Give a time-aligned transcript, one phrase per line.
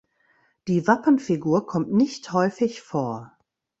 [0.67, 3.37] Die Wappenfigur kommt nicht häufig vor.